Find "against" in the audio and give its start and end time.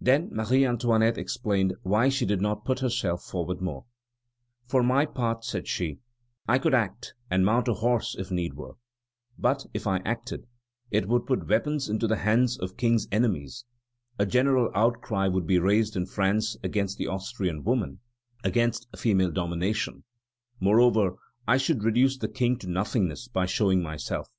16.64-16.96, 18.42-18.88